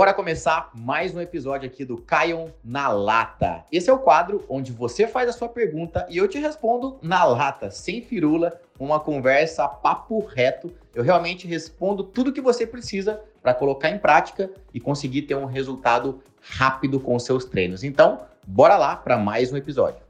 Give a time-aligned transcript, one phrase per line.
[0.00, 3.66] Bora começar mais um episódio aqui do Caion na Lata.
[3.70, 7.22] Esse é o quadro onde você faz a sua pergunta e eu te respondo na
[7.22, 10.72] lata, sem firula, uma conversa papo reto.
[10.94, 15.44] Eu realmente respondo tudo que você precisa para colocar em prática e conseguir ter um
[15.44, 17.84] resultado rápido com seus treinos.
[17.84, 20.09] Então, bora lá para mais um episódio.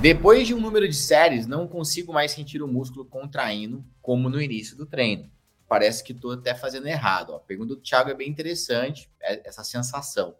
[0.00, 4.40] Depois de um número de séries, não consigo mais sentir o músculo contraindo como no
[4.40, 5.28] início do treino.
[5.68, 7.34] Parece que estou até fazendo errado.
[7.34, 10.36] A pergunta do Thiago é bem interessante, é essa sensação.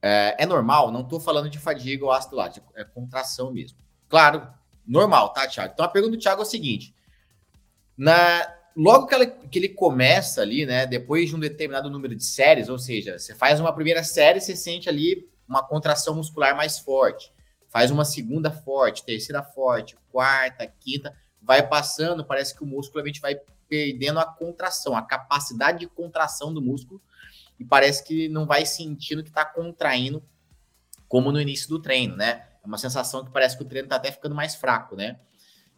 [0.00, 0.92] É, é normal?
[0.92, 3.78] Não estou falando de fadiga ou ácido lático, é contração mesmo.
[4.08, 4.46] Claro,
[4.86, 5.72] normal, tá, Thiago?
[5.74, 6.94] Então a pergunta do Thiago é o seguinte:
[7.96, 12.24] na, logo que, ela, que ele começa ali, né, depois de um determinado número de
[12.24, 16.78] séries, ou seja, você faz uma primeira série, você sente ali uma contração muscular mais
[16.78, 17.32] forte
[17.72, 23.06] faz uma segunda forte, terceira forte, quarta, quinta, vai passando, parece que o músculo a
[23.06, 23.34] gente vai
[23.66, 27.00] perdendo a contração, a capacidade de contração do músculo,
[27.58, 30.22] e parece que não vai sentindo que está contraindo
[31.08, 32.46] como no início do treino, né?
[32.62, 35.18] É uma sensação que parece que o treino está até ficando mais fraco, né?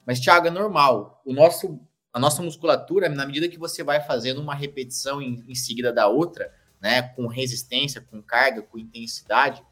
[0.05, 1.23] Mas, Thiago, é normal.
[1.25, 1.81] O nosso,
[2.13, 6.09] a nossa musculatura, na medida que você vai fazendo uma repetição em, em seguida da
[6.09, 7.03] outra, né?
[7.03, 9.63] Com resistência, com carga, com intensidade,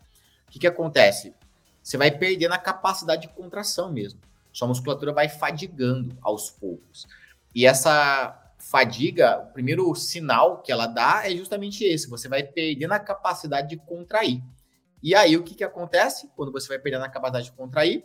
[0.47, 1.34] o que, que acontece?
[1.83, 4.21] Você vai perdendo a capacidade de contração mesmo.
[4.53, 7.07] Sua musculatura vai fadigando aos poucos.
[7.55, 12.93] E essa fadiga, o primeiro sinal que ela dá é justamente esse: você vai perdendo
[12.93, 14.43] a capacidade de contrair.
[15.03, 16.31] E aí o que, que acontece?
[16.37, 18.05] Quando você vai perdendo a capacidade de contrair,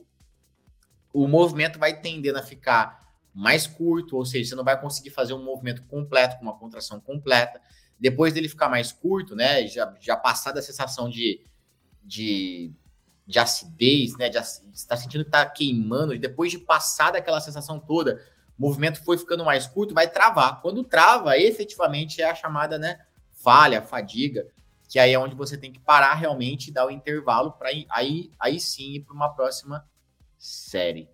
[1.13, 5.33] o movimento vai tendendo a ficar mais curto, ou seja, você não vai conseguir fazer
[5.33, 7.61] um movimento completo, com uma contração completa.
[7.99, 9.67] Depois dele ficar mais curto, né?
[9.67, 11.45] Já, já passar da sensação de,
[12.03, 12.73] de
[13.27, 14.29] de acidez, né?
[14.29, 18.23] De está sentindo que está queimando, e depois de passar daquela sensação toda,
[18.57, 20.61] o movimento foi ficando mais curto, vai travar.
[20.61, 23.01] Quando trava, efetivamente é a chamada, né?
[23.33, 24.47] Falha, fadiga,
[24.89, 28.31] que aí é onde você tem que parar realmente e dar o intervalo para aí,
[28.39, 29.85] aí sim ir para uma próxima
[30.37, 31.09] série.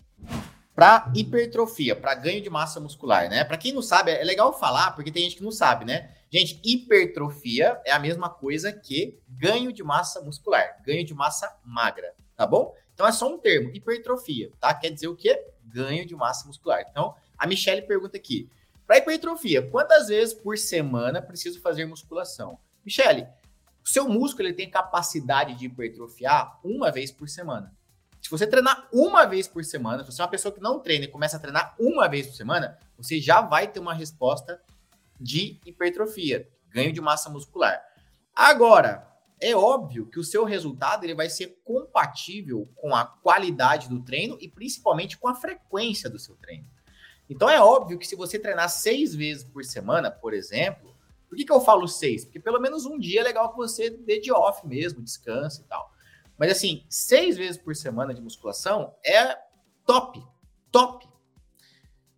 [0.75, 3.43] Para hipertrofia, para ganho de massa muscular, né?
[3.43, 6.11] Para quem não sabe, é legal falar, porque tem gente que não sabe, né?
[6.33, 12.11] Gente, hipertrofia é a mesma coisa que ganho de massa muscular, ganho de massa magra,
[12.35, 12.75] tá bom?
[12.91, 14.73] Então é só um termo, hipertrofia, tá?
[14.73, 15.39] Quer dizer o quê?
[15.63, 16.83] Ganho de massa muscular.
[16.89, 18.49] Então, a Michelle pergunta aqui:
[18.87, 22.57] para hipertrofia, quantas vezes por semana preciso fazer musculação?
[22.83, 23.27] Michelle,
[23.85, 27.71] o seu músculo ele tem capacidade de hipertrofiar uma vez por semana.
[28.19, 31.05] Se você treinar uma vez por semana, se você é uma pessoa que não treina
[31.05, 34.59] e começa a treinar uma vez por semana, você já vai ter uma resposta
[35.19, 37.81] de hipertrofia, ganho de massa muscular.
[38.35, 39.07] Agora,
[39.39, 44.37] é óbvio que o seu resultado ele vai ser compatível com a qualidade do treino
[44.39, 46.65] e principalmente com a frequência do seu treino.
[47.29, 50.95] Então é óbvio que se você treinar seis vezes por semana, por exemplo,
[51.27, 52.23] por que, que eu falo seis?
[52.23, 55.65] Porque pelo menos um dia é legal que você dê de off mesmo, descanse e
[55.65, 55.91] tal.
[56.37, 59.37] Mas assim, seis vezes por semana de musculação é
[59.85, 60.23] top,
[60.71, 61.07] top.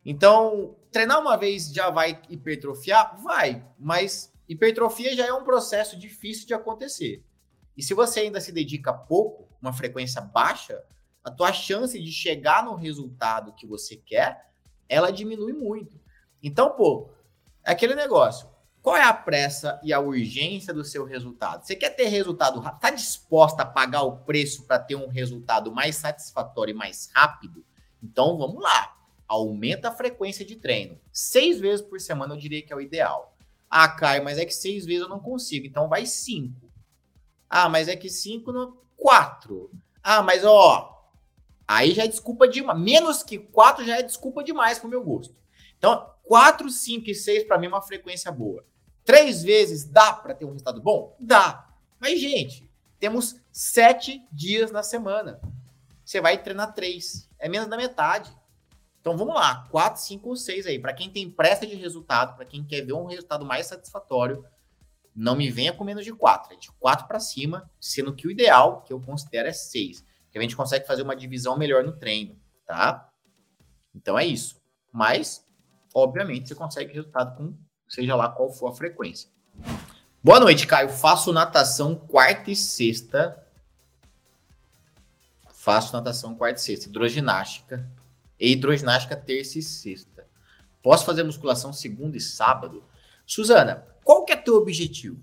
[0.05, 3.21] Então, treinar uma vez já vai hipertrofiar?
[3.21, 7.21] Vai, mas hipertrofia já é um processo difícil de acontecer.
[7.75, 10.81] E se você ainda se dedica pouco, uma frequência baixa,
[11.21, 14.49] a tua chance de chegar no resultado que você quer,
[14.87, 15.99] ela diminui muito.
[16.41, 17.09] Então, pô,
[17.65, 18.49] é aquele negócio.
[18.81, 21.65] Qual é a pressa e a urgência do seu resultado?
[21.65, 22.77] Você quer ter resultado rápido?
[22.77, 27.65] Está disposta a pagar o preço para ter um resultado mais satisfatório e mais rápido?
[28.01, 28.95] Então, vamos lá
[29.27, 30.99] aumenta a frequência de treino.
[31.11, 33.35] Seis vezes por semana eu diria que é o ideal.
[33.69, 36.69] Ah, Caio, mas é que seis vezes eu não consigo, então vai cinco.
[37.49, 39.71] Ah, mas é que cinco, no quatro.
[40.01, 41.11] Ah, mas ó,
[41.67, 42.79] aí já é desculpa demais.
[42.79, 45.35] Menos que quatro já é desculpa demais pro meu gosto.
[45.77, 48.63] Então, quatro, cinco e seis para mim é uma frequência boa.
[49.03, 51.15] Três vezes dá para ter um resultado bom?
[51.19, 51.69] Dá.
[51.99, 52.69] Mas, gente,
[52.99, 55.39] temos sete dias na semana.
[56.03, 57.29] Você vai treinar três.
[57.37, 58.35] É menos da metade.
[59.05, 60.79] Então vamos lá, 4, 5 ou 6 aí.
[60.79, 64.43] Para quem tem pressa de resultado, para quem quer ver um resultado mais satisfatório,
[65.15, 66.55] não me venha com menos de 4.
[66.55, 70.03] É de 4 para cima, sendo que o ideal, que eu considero, é 6.
[70.31, 72.35] Que a gente consegue fazer uma divisão melhor no treino,
[72.65, 73.07] tá?
[73.93, 74.59] Então é isso.
[74.91, 75.45] Mas,
[75.93, 77.53] obviamente, você consegue resultado com
[77.87, 79.29] seja lá qual for a frequência.
[80.23, 80.89] Boa noite, Caio.
[80.89, 83.39] Faço natação quarta e sexta.
[85.53, 86.89] Faço natação quarta e sexta.
[86.89, 87.87] Hidroginástica
[88.39, 90.27] e hidroginástica terça e sexta.
[90.81, 92.83] Posso fazer musculação segunda e sábado?
[93.25, 95.19] Suzana, qual que é teu objetivo?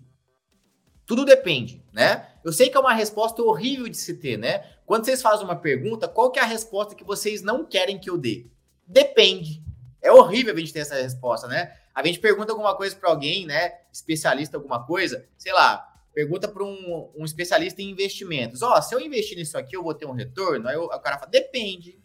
[1.06, 2.29] Tudo depende, né?
[2.44, 4.64] Eu sei que é uma resposta horrível de se ter, né?
[4.87, 8.11] Quando vocês fazem uma pergunta, qual que é a resposta que vocês não querem que
[8.11, 8.47] eu dê?
[8.87, 9.62] Depende.
[10.00, 11.73] É horrível a gente ter essa resposta, né?
[11.94, 13.73] A gente pergunta alguma coisa para alguém, né?
[13.93, 18.62] Especialista alguma coisa, sei lá, pergunta para um, um, especialista em investimentos.
[18.62, 20.69] Ó, oh, se eu investir nisso aqui, eu vou ter um retorno?
[20.69, 22.01] Aí o, o cara fala, depende.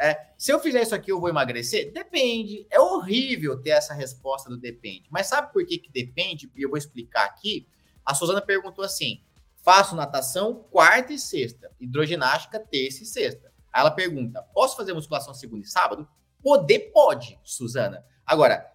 [0.00, 1.92] É, se eu fizer isso aqui, eu vou emagrecer?
[1.92, 2.66] Depende.
[2.70, 5.06] É horrível ter essa resposta do depende.
[5.10, 6.50] Mas sabe por que, que depende?
[6.56, 7.68] E eu vou explicar aqui.
[8.02, 9.22] A Suzana perguntou assim:
[9.62, 13.52] faço natação quarta e sexta, hidroginástica terça e sexta.
[13.70, 16.08] Aí ela pergunta: posso fazer musculação segunda e sábado?
[16.42, 18.02] Poder pode, Suzana.
[18.24, 18.72] Agora,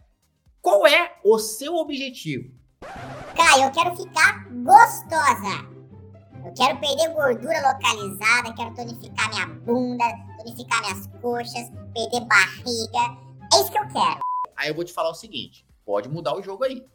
[0.61, 2.53] qual é o seu objetivo?
[3.35, 5.74] Caio, eu quero ficar gostosa.
[6.55, 10.05] Quero perder gordura localizada, quero tonificar minha bunda,
[10.37, 13.19] tonificar minhas coxas, perder barriga.
[13.53, 14.19] É isso que eu quero.
[14.55, 16.85] Aí eu vou te falar o seguinte: pode mudar o jogo aí.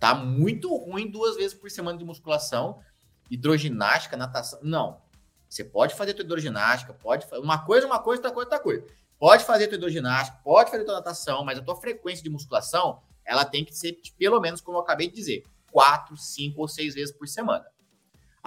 [0.00, 2.80] Tá muito ruim duas vezes por semana de musculação,
[3.30, 4.60] hidroginástica, natação.
[4.62, 5.02] Não.
[5.46, 8.86] Você pode fazer tua hidroginástica, pode fazer uma coisa, uma coisa, outra coisa, outra coisa.
[9.18, 13.44] Pode fazer tua hidroginástica, pode fazer tua natação, mas a tua frequência de musculação, ela
[13.44, 17.14] tem que ser, pelo menos, como eu acabei de dizer, quatro, cinco ou seis vezes
[17.14, 17.64] por semana.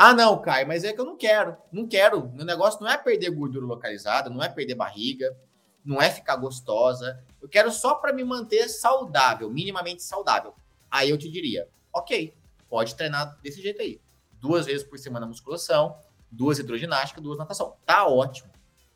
[0.02, 1.58] Ah, não, Caio, mas é que eu não quero.
[1.74, 2.30] Não quero.
[2.30, 5.38] Meu negócio não é perder gordura localizada, não é perder barriga,
[5.84, 7.22] não é ficar gostosa.
[7.42, 10.56] Eu quero só para me manter saudável, minimamente saudável.
[10.90, 12.34] Aí eu te diria, ok,
[12.70, 14.00] pode treinar desse jeito aí.
[14.32, 16.00] Duas vezes por semana musculação,
[16.32, 17.76] duas hidroginástica, duas natação.
[17.86, 18.50] Tá ótimo.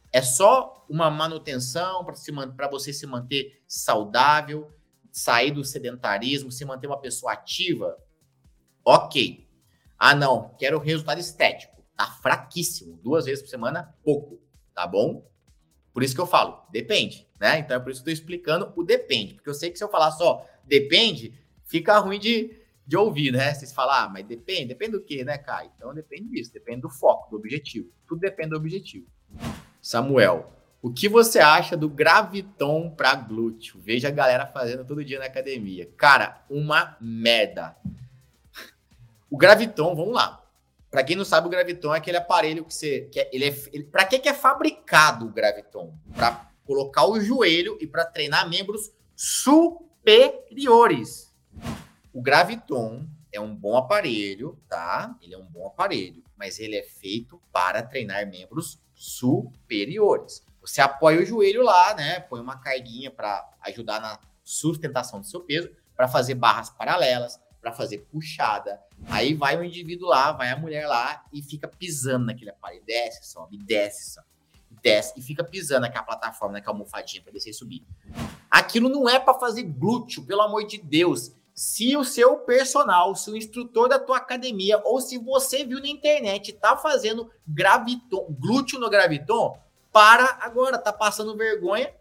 [0.09, 4.71] É só uma manutenção para você se manter saudável,
[5.11, 7.97] sair do sedentarismo, se manter uma pessoa ativa.
[8.85, 9.43] Ok.
[9.97, 11.83] Ah, não, quero resultado estético.
[11.95, 12.99] Tá fraquíssimo.
[13.03, 14.39] Duas vezes por semana, pouco.
[14.73, 15.25] Tá bom?
[15.93, 17.59] Por isso que eu falo, depende, né?
[17.59, 19.35] Então é por isso que eu tô explicando o depende.
[19.35, 21.33] Porque eu sei que se eu falar só depende,
[21.65, 23.53] fica ruim de, de ouvir, né?
[23.53, 25.69] Vocês falam, ah, mas depende, depende do quê, né, Kai?
[25.75, 27.91] Então depende disso, depende do foco, do objetivo.
[28.07, 29.05] Tudo depende do objetivo.
[29.79, 30.51] Samuel,
[30.81, 33.79] o que você acha do graviton para glúteo?
[33.79, 35.89] Veja a galera fazendo todo dia na academia.
[35.95, 37.77] Cara, uma merda.
[39.33, 40.45] O Graviton, vamos lá.
[40.91, 43.09] Para quem não sabe, o Graviton é aquele aparelho que você.
[43.11, 45.97] Que é, ele é, ele, para que, que é fabricado o Graviton?
[46.15, 49.73] Para colocar o joelho e para treinar membros superiores.
[52.13, 55.17] O Graviton é um bom aparelho, tá?
[55.19, 60.45] Ele é um bom aparelho, mas ele é feito para treinar membros superiores.
[60.61, 62.19] Você apoia o joelho lá, né?
[62.19, 67.71] Põe uma carguinha para ajudar na sustentação do seu peso, para fazer barras paralelas, para
[67.71, 68.79] fazer puxada.
[69.07, 72.83] Aí vai o indivíduo lá, vai a mulher lá e fica pisando naquele aparelho.
[72.85, 74.27] Desce, sobe, desce, sobe.
[74.81, 77.85] Desce e fica pisando naquela plataforma, naquela almofadinha para descer e subir.
[78.51, 81.31] Aquilo não é para fazer glúteo, pelo amor de Deus.
[81.55, 85.87] Se o seu personal, se o instrutor da tua academia, ou se você viu na
[85.87, 89.57] internet, tá fazendo graviton, glúteo no graviton,
[89.91, 91.93] para agora, tá passando vergonha,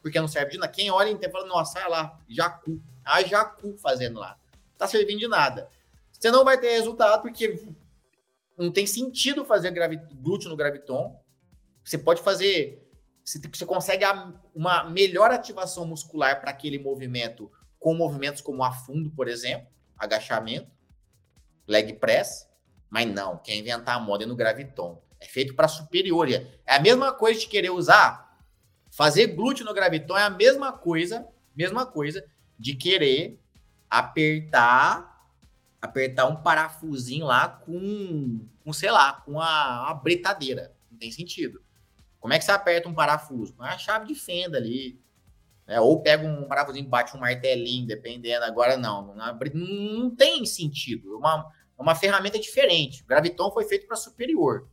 [0.00, 0.72] porque não serve de nada.
[0.72, 4.38] Quem olha e fala, nossa, olha lá, Jacu, a Jacu fazendo lá
[4.86, 5.68] tá servindo de nada.
[6.10, 7.60] Você não vai ter resultado porque
[8.56, 9.72] não tem sentido fazer
[10.14, 11.20] glúteo no graviton.
[11.84, 12.88] Você pode fazer,
[13.24, 14.04] você, você consegue
[14.54, 19.66] uma melhor ativação muscular para aquele movimento com movimentos como afundo, por exemplo,
[19.98, 20.70] agachamento,
[21.66, 22.48] leg press,
[22.88, 25.02] mas não, quer inventar a moda é no graviton.
[25.18, 26.28] É feito para superior.
[26.28, 28.38] É a mesma coisa de querer usar,
[28.90, 31.26] fazer glúteo no graviton é a mesma coisa,
[31.56, 32.24] mesma coisa
[32.58, 33.41] de querer
[33.98, 35.12] apertar
[35.82, 40.72] apertar um parafusinho lá com, com sei lá, com a, a britadeira.
[40.88, 41.60] Não tem sentido.
[42.20, 43.52] Como é que você aperta um parafuso?
[43.54, 45.00] Com a chave de fenda ali.
[45.66, 45.80] Né?
[45.80, 48.44] Ou pega um parafusinho, bate um martelinho, dependendo.
[48.44, 49.12] Agora não.
[49.12, 51.14] Não, não tem sentido.
[51.14, 53.02] É uma, é uma ferramenta diferente.
[53.02, 54.68] O Graviton foi feito para superior.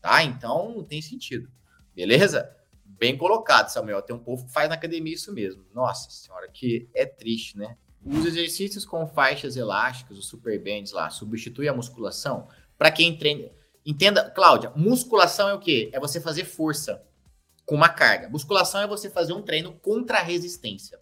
[0.00, 0.22] Tá?
[0.22, 1.50] Então não tem sentido.
[1.92, 2.56] Beleza?
[2.84, 4.00] Bem colocado, Samuel.
[4.00, 5.64] Tem um povo que faz na academia isso mesmo.
[5.74, 7.76] Nossa senhora, que é triste, né?
[8.04, 12.48] Os exercícios com faixas elásticas, os super bands lá, substitui a musculação?
[12.76, 13.50] Para quem treina.
[13.86, 15.90] Entenda, Cláudia, musculação é o quê?
[15.92, 17.02] É você fazer força
[17.64, 18.28] com uma carga.
[18.28, 20.98] Musculação é você fazer um treino contra a resistência.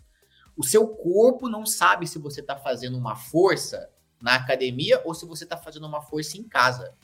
[0.57, 3.91] O seu corpo não sabe se você está fazendo uma força
[4.21, 6.95] na academia ou se você está fazendo uma força em casa.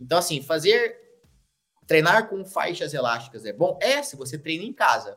[0.00, 1.04] Então, assim, fazer.
[1.86, 3.78] Treinar com faixas elásticas é bom?
[3.80, 5.16] É, se você treina em casa.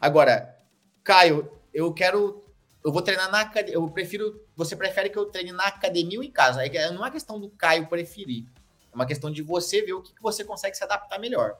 [0.00, 0.58] Agora,
[1.04, 2.43] Caio, eu quero
[2.84, 3.74] eu vou treinar na academia.
[3.74, 4.46] Eu prefiro.
[4.54, 6.60] Você prefere que eu treine na academia ou em casa?
[6.60, 8.46] Aí não é questão do Caio preferir.
[8.92, 11.58] É uma questão de você ver o que, que você consegue se adaptar melhor.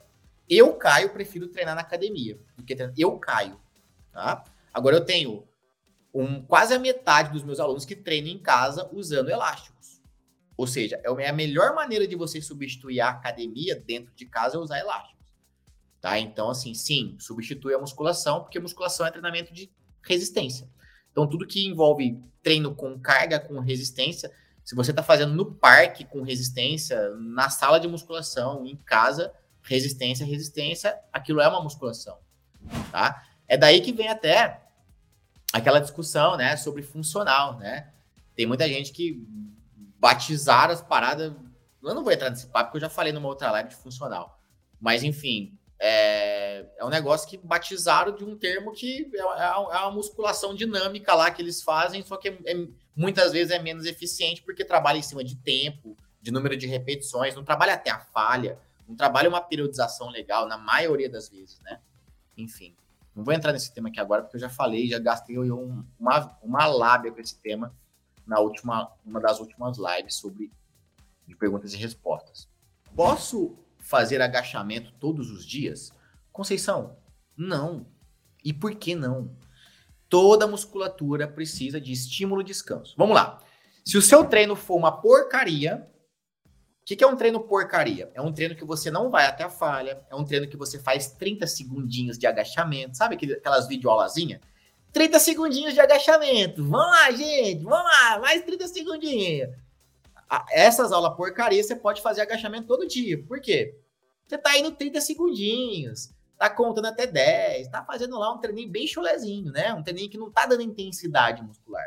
[0.48, 2.38] Eu, Caio, prefiro treinar na academia.
[2.54, 3.58] Porque eu caio.
[4.12, 4.44] Tá?
[4.72, 5.48] Agora eu tenho
[6.12, 10.02] um, quase a metade dos meus alunos que treinam em casa usando elásticos.
[10.56, 14.60] Ou seja, é a melhor maneira de você substituir a academia dentro de casa é
[14.60, 15.26] usar elásticos.
[16.00, 16.18] Tá?
[16.18, 20.68] Então, assim, sim, substitui a musculação, porque musculação é treinamento de resistência.
[21.14, 24.32] Então, tudo que envolve treino com carga, com resistência,
[24.64, 30.26] se você está fazendo no parque com resistência, na sala de musculação, em casa, resistência,
[30.26, 32.18] resistência, aquilo é uma musculação,
[32.90, 33.22] tá?
[33.46, 34.60] É daí que vem até
[35.52, 37.92] aquela discussão, né, sobre funcional, né?
[38.34, 39.24] Tem muita gente que
[40.00, 41.32] batizaram as paradas.
[41.80, 44.42] Eu não vou entrar nesse papo, porque eu já falei numa outra live de funcional.
[44.80, 46.43] Mas, enfim, é,
[46.76, 51.14] é um negócio que batizaram de um termo que é, é, é uma musculação dinâmica
[51.14, 54.98] lá que eles fazem, só que é, é, muitas vezes é menos eficiente porque trabalha
[54.98, 59.28] em cima de tempo, de número de repetições, não trabalha até a falha, não trabalha
[59.28, 61.80] uma periodização legal, na maioria das vezes, né?
[62.36, 62.74] Enfim.
[63.14, 66.36] Não vou entrar nesse tema aqui agora, porque eu já falei, já gastei um, uma,
[66.42, 67.72] uma lábia com esse tema
[68.26, 70.50] na última, uma das últimas lives sobre
[71.26, 72.48] de perguntas e respostas.
[72.94, 75.92] Posso fazer agachamento todos os dias?
[76.34, 76.96] Conceição,
[77.36, 77.86] não.
[78.44, 79.30] E por que não?
[80.08, 82.92] Toda musculatura precisa de estímulo e descanso.
[82.98, 83.40] Vamos lá.
[83.84, 85.88] Se o seu treino for uma porcaria,
[86.44, 88.10] o que, que, é um treino porcaria?
[88.14, 90.76] É um treino que você não vai até a falha, é um treino que você
[90.76, 94.40] faz 30 segundinhos de agachamento, sabe aquelas videoaulazinhas?
[94.92, 96.64] 30 segundinhos de agachamento.
[96.64, 99.54] Vamos lá, gente, vamos lá, mais 30 segundinhos.
[100.50, 103.22] Essas aulas porcaria você pode fazer agachamento todo dia.
[103.22, 103.78] Por quê?
[104.26, 108.86] Você tá indo 30 segundinhos, tá contando até 10, tá fazendo lá um treininho bem
[108.86, 109.72] chulezinho, né?
[109.72, 111.86] Um treininho que não tá dando intensidade muscular.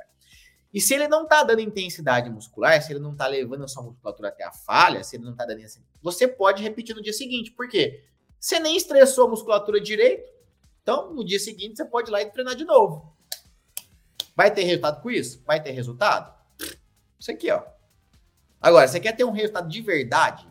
[0.74, 3.84] E se ele não está dando intensidade muscular, se ele não está levando a sua
[3.84, 7.14] musculatura até a falha, se ele não está dando assim, você pode repetir no dia
[7.14, 7.52] seguinte.
[7.52, 8.04] Por quê?
[8.40, 10.32] Você nem estressou a musculatura direito,
[10.84, 13.16] então no dia seguinte você pode ir lá e treinar de novo.
[14.36, 15.42] Vai ter resultado com isso?
[15.46, 16.32] Vai ter resultado?
[17.20, 17.64] Isso aqui, ó.
[18.62, 20.48] Agora, você quer ter um resultado de verdade?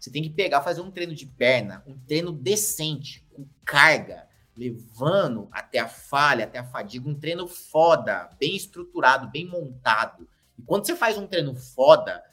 [0.00, 4.26] Você tem que pegar, fazer um treino de perna, um treino decente, com carga,
[4.56, 10.26] levando até a falha, até a fadiga, um treino foda, bem estruturado, bem montado.
[10.58, 12.24] E quando você faz um treino foda,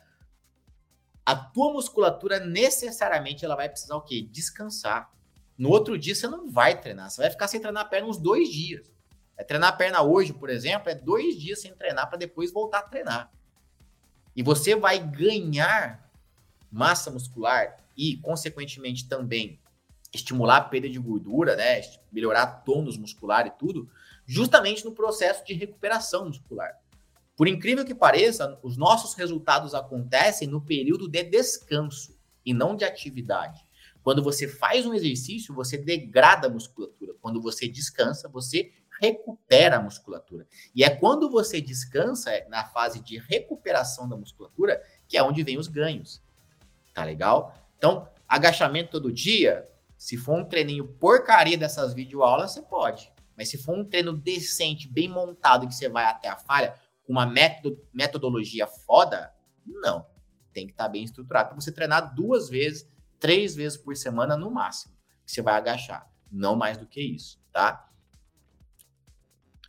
[1.26, 4.26] a tua musculatura necessariamente ela vai precisar o quê?
[4.32, 5.12] Descansar.
[5.58, 8.18] No outro dia você não vai treinar, você vai ficar sem treinar a perna uns
[8.18, 8.90] dois dias.
[9.36, 12.80] É treinar a perna hoje, por exemplo, é dois dias sem treinar para depois voltar
[12.80, 13.30] a treinar.
[14.34, 16.07] E você vai ganhar
[16.72, 19.60] massa muscular e, consequentemente, também
[20.14, 21.82] estimular a perda de gordura, né?
[22.12, 23.90] Melhorar tônus muscular e tudo,
[24.26, 26.78] justamente no processo de recuperação muscular.
[27.36, 32.84] Por incrível que pareça, os nossos resultados acontecem no período de descanso e não de
[32.84, 33.64] atividade.
[34.02, 37.14] Quando você faz um exercício, você degrada a musculatura.
[37.22, 40.48] Quando você descansa, você recupera a musculatura.
[40.74, 45.44] E é quando você descansa, é na fase de recuperação da musculatura, que é onde
[45.44, 46.22] vem os ganhos.
[46.98, 47.54] Tá legal?
[47.78, 53.14] Então, agachamento todo dia, se for um treininho porcaria dessas videoaulas, você pode.
[53.38, 56.74] Mas se for um treino decente, bem montado, que você vai até a falha,
[57.06, 57.32] com uma
[57.94, 59.32] metodologia foda,
[59.64, 60.08] não.
[60.52, 62.90] Tem que estar tá bem estruturado para você treinar duas vezes,
[63.20, 66.12] três vezes por semana no máximo, que você vai agachar.
[66.32, 67.92] Não mais do que isso, tá?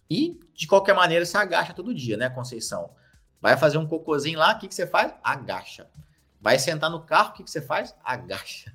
[0.08, 2.94] E, de qualquer maneira, você agacha todo dia, né, Conceição?
[3.38, 5.12] Vai fazer um cocôzinho lá, o que, que você faz?
[5.22, 5.90] Agacha.
[6.40, 7.94] Vai sentar no carro, o que, que você faz?
[8.04, 8.72] Agacha.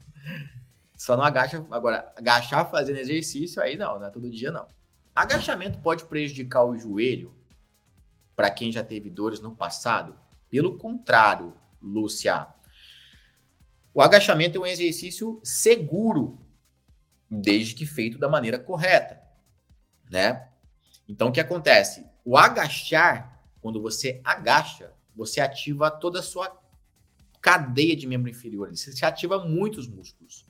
[0.95, 1.65] Só não agacha.
[1.71, 4.67] Agora, agachar fazendo exercício, aí não, não é todo dia não.
[5.15, 7.33] Agachamento pode prejudicar o joelho
[8.35, 10.17] para quem já teve dores no passado?
[10.49, 12.47] Pelo contrário, Lúcia.
[13.93, 16.39] O agachamento é um exercício seguro,
[17.29, 19.21] desde que feito da maneira correta,
[20.09, 20.49] né?
[21.07, 22.05] Então, o que acontece?
[22.25, 26.49] O agachar, quando você agacha, você ativa toda a sua
[27.43, 28.73] cadeia de membro inferior.
[28.73, 30.45] Você ativa muitos músculos.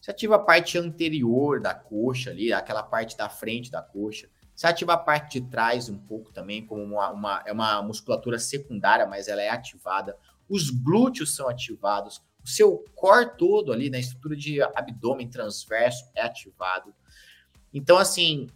[0.00, 4.28] Você ativa a parte anterior da coxa ali, aquela parte da frente da coxa.
[4.54, 8.38] Você ativa a parte de trás um pouco também, como uma, uma, é uma musculatura
[8.38, 10.16] secundária, mas ela é ativada.
[10.48, 12.22] Os glúteos são ativados.
[12.44, 16.94] O seu core todo ali, na estrutura de abdômen transverso, é ativado.
[17.74, 18.48] Então, assim,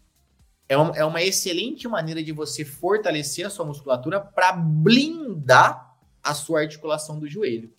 [0.68, 5.85] é uma, é uma excelente maneira de você fortalecer a sua musculatura para blindar
[6.26, 7.72] a sua articulação do joelho.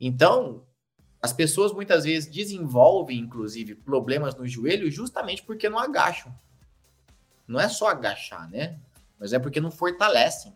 [0.00, 0.64] Então,
[1.20, 6.32] as pessoas muitas vezes desenvolvem, inclusive, problemas no joelho justamente porque não agacham.
[7.46, 8.78] Não é só agachar, né?
[9.18, 10.52] Mas é porque não fortalecem.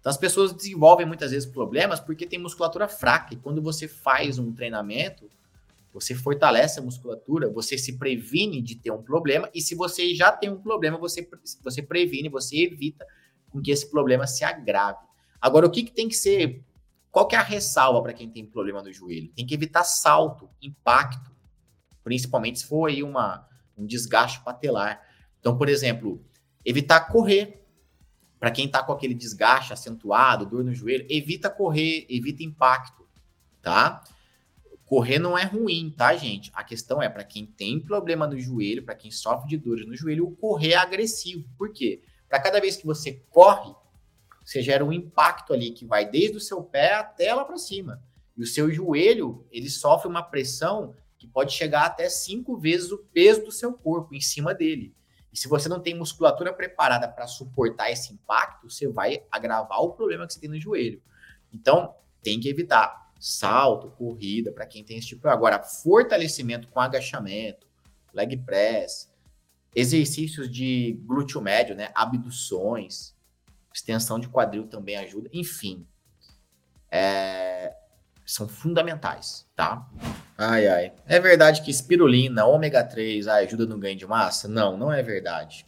[0.00, 3.34] Então as pessoas desenvolvem muitas vezes problemas porque tem musculatura fraca.
[3.34, 5.30] E quando você faz um treinamento,
[5.92, 9.48] você fortalece a musculatura, você se previne de ter um problema.
[9.54, 11.28] E se você já tem um problema, você,
[11.62, 13.06] você previne, você evita
[13.50, 15.09] com que esse problema se agrave.
[15.40, 16.64] Agora, o que, que tem que ser
[17.10, 19.32] qual que é a ressalva para quem tem problema no joelho?
[19.34, 21.30] Tem que evitar salto, impacto,
[22.04, 25.00] principalmente se for aí uma, um desgaste patelar.
[25.40, 26.24] Então, por exemplo,
[26.64, 27.58] evitar correr.
[28.38, 33.06] Para quem está com aquele desgaste acentuado, dor no joelho, evita correr, evita impacto,
[33.60, 34.02] tá?
[34.86, 36.50] Correr não é ruim, tá, gente?
[36.54, 39.94] A questão é para quem tem problema no joelho, para quem sofre de dores no
[39.94, 41.46] joelho, o correr é agressivo.
[41.58, 42.02] Por quê?
[42.30, 43.74] Para cada vez que você corre,
[44.50, 48.02] você gera um impacto ali que vai desde o seu pé até lá para cima.
[48.36, 52.98] E o seu joelho, ele sofre uma pressão que pode chegar até cinco vezes o
[52.98, 54.92] peso do seu corpo em cima dele.
[55.32, 59.92] E se você não tem musculatura preparada para suportar esse impacto, você vai agravar o
[59.92, 61.00] problema que você tem no joelho.
[61.54, 65.28] Então, tem que evitar salto, corrida, para quem tem esse tipo.
[65.28, 67.68] Agora, fortalecimento com agachamento,
[68.12, 69.12] leg press,
[69.76, 71.92] exercícios de glúteo médio, né?
[71.94, 73.14] Abduções,
[73.72, 75.28] extensão de quadril também ajuda.
[75.32, 75.86] Enfim,
[76.90, 77.74] é,
[78.26, 79.88] são fundamentais, tá?
[80.36, 80.92] Ai, ai.
[81.06, 84.48] É verdade que espirulina, ômega 3 ai, ajuda no ganho de massa?
[84.48, 85.66] Não, não é verdade.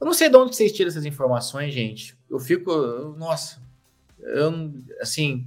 [0.00, 2.16] Eu não sei de onde vocês tiram essas informações, gente.
[2.28, 2.72] Eu fico,
[3.16, 3.58] nossa,
[4.18, 5.46] eu, assim,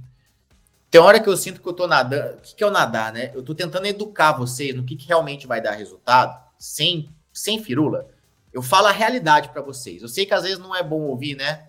[0.90, 2.38] tem hora que eu sinto que eu tô nadando.
[2.38, 3.30] O que, que é o nadar, né?
[3.34, 8.08] Eu tô tentando educar vocês no que, que realmente vai dar resultado, sem, sem firula.
[8.52, 10.02] Eu falo a realidade para vocês.
[10.02, 11.67] Eu sei que às vezes não é bom ouvir, né?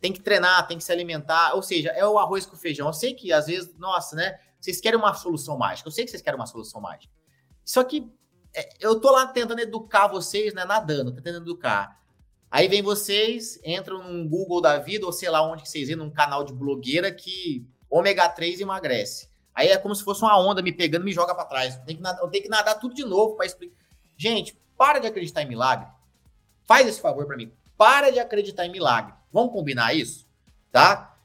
[0.00, 2.86] Tem que treinar, tem que se alimentar, ou seja, é o arroz com feijão.
[2.86, 4.38] Eu sei que às vezes, nossa, né?
[4.58, 5.88] Vocês querem uma solução mágica.
[5.88, 7.12] Eu sei que vocês querem uma solução mágica.
[7.64, 8.10] Só que
[8.54, 10.64] é, eu tô lá tentando educar vocês, né?
[10.64, 12.00] Nadando, tentando educar.
[12.50, 15.96] Aí vem vocês, entram num Google da vida, ou sei lá onde que vocês vêm,
[15.96, 19.30] num canal de blogueira que ômega 3 emagrece.
[19.54, 21.76] Aí é como se fosse uma onda me pegando me joga para trás.
[21.86, 23.76] Que nadar, eu tenho que nadar tudo de novo para explicar.
[24.16, 25.86] Gente, para de acreditar em milagre.
[26.64, 27.52] Faz esse favor para mim.
[27.76, 29.14] Para de acreditar em milagre.
[29.32, 30.26] Vamos combinar isso?
[30.72, 31.16] Tá?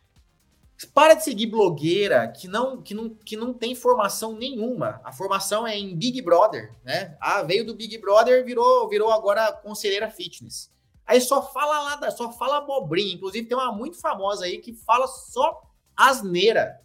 [0.93, 4.99] Para de seguir blogueira que não, que, não, que não tem formação nenhuma.
[5.03, 7.17] A formação é em Big Brother, né?
[7.19, 10.69] Ah, veio do Big Brother, virou, virou agora conselheira fitness.
[11.05, 13.13] Aí só fala lá, só fala abobrinha.
[13.13, 15.61] Inclusive tem uma muito famosa aí que fala só
[15.95, 16.81] asneira.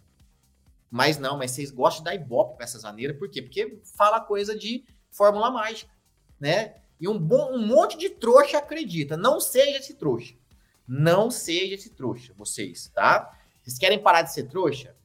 [0.89, 3.41] Mas não, mas vocês gostam dar ibope pra essas asneiras, por quê?
[3.41, 5.91] Porque fala coisa de fórmula mágica,
[6.39, 6.75] né?
[6.99, 9.17] E um, bom, um monte de trouxa acredita.
[9.17, 10.35] Não seja esse trouxa.
[10.87, 13.37] Não seja esse trouxa, vocês, tá?
[13.61, 14.95] Vocês querem parar de ser trouxa?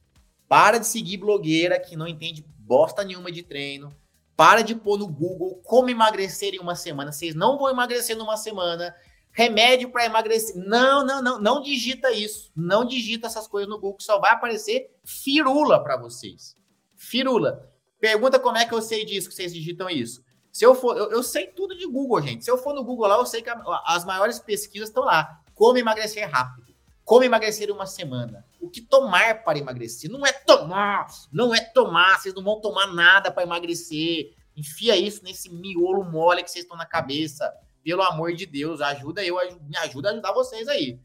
[0.47, 3.95] Para de seguir blogueira que não entende bosta nenhuma de treino.
[4.35, 7.11] Para de pôr no Google como emagrecer em uma semana.
[7.11, 8.95] Vocês não vão emagrecer numa semana.
[9.31, 10.55] Remédio para emagrecer.
[10.55, 11.41] Não, não, não.
[11.41, 12.51] Não digita isso.
[12.55, 13.99] Não digita essas coisas no Google.
[13.99, 16.55] Só vai aparecer firula para vocês.
[16.95, 17.71] Firula.
[17.99, 20.23] Pergunta como é que eu sei disso, que vocês digitam isso.
[20.51, 22.43] Se eu for, eu, eu, sei tudo de Google, gente.
[22.43, 25.41] Se eu for no Google lá, eu sei que a, as maiores pesquisas estão lá.
[25.57, 26.67] Como emagrecer rápido.
[27.03, 28.45] Como emagrecer uma semana.
[28.61, 30.09] O que tomar para emagrecer?
[30.09, 32.19] Não é tomar, não é tomar.
[32.19, 34.35] Vocês não vão tomar nada para emagrecer.
[34.55, 37.51] Enfia isso nesse miolo mole que vocês estão na cabeça.
[37.83, 40.99] Pelo amor de Deus, ajuda eu, me ajuda a ajudar vocês aí.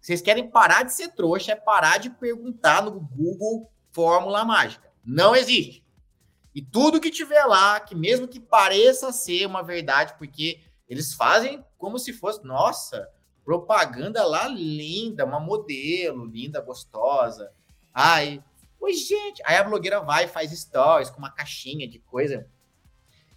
[0.00, 4.88] Vocês querem parar de ser trouxa, é parar de perguntar no Google fórmula mágica.
[5.04, 5.84] Não existe.
[6.54, 11.62] E tudo que tiver lá, que mesmo que pareça ser uma verdade, porque eles fazem
[11.76, 13.08] como se fosse, nossa,
[13.48, 17.50] propaganda lá linda, uma modelo linda, gostosa.
[17.94, 18.44] Ai,
[18.78, 19.42] oi, gente.
[19.42, 22.46] Aí a blogueira vai e faz stories com uma caixinha de coisa.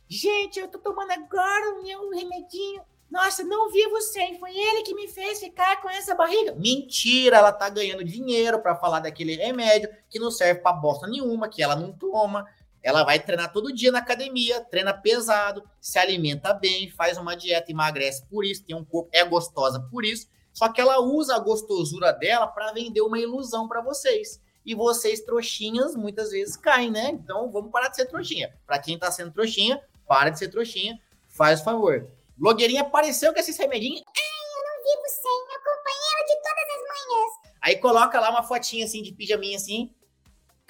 [0.10, 2.84] Gente, eu tô tomando agora o meu remedinho.
[3.10, 6.56] Nossa, não vi você, foi ele que me fez ficar com essa barriga.
[6.56, 11.47] Mentira, ela tá ganhando dinheiro para falar daquele remédio que não serve para bosta nenhuma,
[11.47, 12.45] que ela não toma,
[12.83, 17.71] ela vai treinar todo dia na academia, treina pesado, se alimenta bem, faz uma dieta,
[17.71, 20.27] emagrece por isso, tem um corpo, é gostosa por isso.
[20.51, 24.41] Só que ela usa a gostosura dela para vender uma ilusão para vocês.
[24.65, 27.09] E vocês, trouxinhas, muitas vezes caem, né?
[27.11, 28.53] Então vamos parar de ser trouxinha.
[28.65, 32.07] Para quem tá sendo trouxinha, para de ser trouxinha, faz o favor.
[32.37, 34.01] Blogueirinha apareceu com esses remedinhos.
[34.05, 37.31] Ai, eu não vivo sem, meu companheiro de todas as manhãs.
[37.61, 39.93] Aí coloca lá uma fotinha assim de pijaminha assim,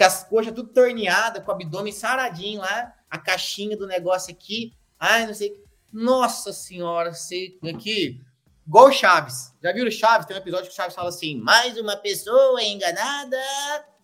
[0.01, 4.73] com as coxas tudo torneadas, com o abdômen saradinho lá, a caixinha do negócio aqui.
[4.99, 5.63] Ai, não sei.
[5.93, 8.19] Nossa senhora, sei aqui.
[8.65, 9.53] Igual o Chaves.
[9.61, 10.25] Já viram o Chaves?
[10.25, 13.37] Tem um episódio que o Chaves fala assim: mais uma pessoa enganada.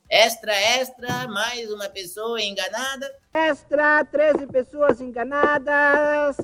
[0.07, 3.11] Extra, extra, mais uma pessoa enganada.
[3.33, 6.37] Extra, 13 pessoas enganadas.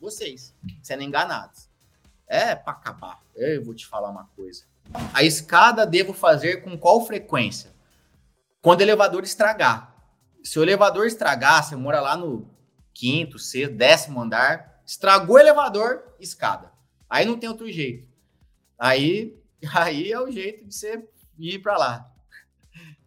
[0.00, 1.68] Vocês sendo enganados.
[2.26, 3.22] É para acabar.
[3.36, 4.64] Eu vou te falar uma coisa.
[5.14, 7.75] A escada devo fazer com qual frequência?
[8.66, 9.94] Quando o elevador estragar.
[10.42, 12.50] Se o elevador estragar, você mora lá no
[12.92, 16.72] quinto, sexto, décimo andar, estragou o elevador, escada.
[17.08, 18.08] Aí não tem outro jeito.
[18.76, 19.40] Aí,
[19.72, 22.12] aí é o jeito de você ir para lá.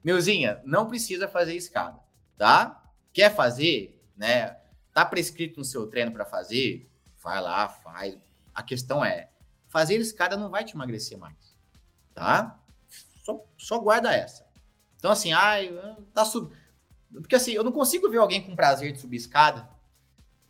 [0.01, 1.99] Meuzinha, não precisa fazer escada,
[2.37, 2.81] tá?
[3.11, 4.55] Quer fazer, né?
[4.93, 6.89] Tá prescrito no seu treino para fazer?
[7.21, 8.17] Vai lá, faz.
[8.55, 9.29] A questão é,
[9.67, 11.53] fazer escada não vai te emagrecer mais,
[12.13, 12.57] tá?
[13.25, 14.47] Só, só guarda essa.
[14.99, 15.73] Então, assim, ai,
[16.13, 16.51] tá sub...
[17.11, 19.67] Porque assim, eu não consigo ver alguém com prazer de subir escada.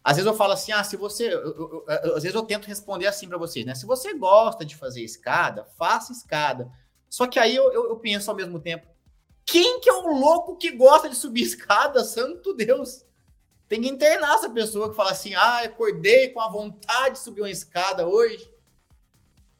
[0.03, 1.33] Às vezes eu falo assim, ah, se você.
[1.33, 3.75] Eu, eu, eu, às vezes eu tento responder assim para vocês, né?
[3.75, 6.69] Se você gosta de fazer escada, faça escada.
[7.09, 8.87] Só que aí eu, penso ao mesmo tempo,
[9.45, 12.03] quem que é o louco que gosta de subir escada?
[12.03, 13.05] Santo Deus!
[13.67, 17.41] Tem que internar essa pessoa que fala assim, ah, acordei com a vontade de subir
[17.41, 18.51] uma escada hoje.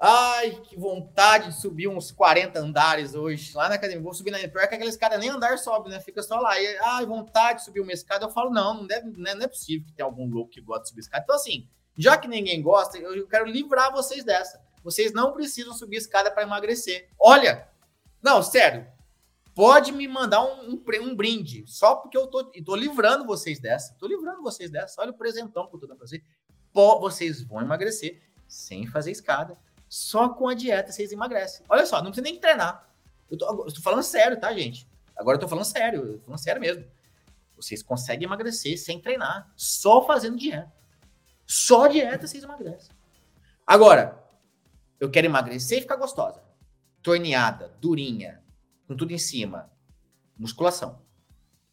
[0.02, 3.54] Ai, que vontade de subir uns 40 andares hoje.
[3.54, 6.00] Lá na academia, vou subir na pior que aqueles caras nem andar sobe, né?
[6.00, 6.58] Fica só lá.
[6.58, 8.26] E, ai, vontade de subir uma escada.
[8.26, 10.62] Eu falo, não, não, deve, não, é, não é possível que tenha algum louco que
[10.62, 11.24] gosta de subir escada.
[11.26, 14.64] Então, assim, já que ninguém gosta, eu quero livrar vocês dessa.
[14.82, 17.10] Vocês não precisam subir escada para emagrecer.
[17.20, 17.68] Olha,
[18.22, 18.88] não, sério.
[19.54, 23.94] Pode me mandar um, um, um, brinde, só porque eu tô, tô livrando vocês dessa.
[24.00, 25.02] Tô livrando vocês dessa.
[25.02, 26.24] Olha o presentão que eu tô dando pra vocês.
[26.72, 29.58] Pô, vocês vão emagrecer sem fazer escada
[29.90, 31.66] só com a dieta vocês emagrecem.
[31.68, 32.88] Olha só, não precisa nem treinar.
[33.30, 34.88] Eu tô, eu tô falando sério, tá, gente?
[35.16, 36.86] Agora eu tô falando sério, eu tô falando sério mesmo.
[37.56, 40.72] Vocês conseguem emagrecer sem treinar, só fazendo dieta.
[41.46, 42.92] Só dieta vocês emagrecem.
[43.66, 44.24] Agora,
[45.00, 46.42] eu quero emagrecer e ficar gostosa.
[47.02, 48.42] Torneada, durinha,
[48.88, 49.72] com tudo em cima.
[50.38, 51.02] Musculação.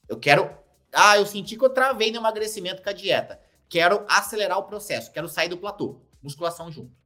[0.09, 0.51] Eu quero.
[0.93, 3.41] Ah, eu senti que eu travei no emagrecimento com a dieta.
[3.69, 6.01] Quero acelerar o processo, quero sair do platô.
[6.23, 6.97] Musculação junto.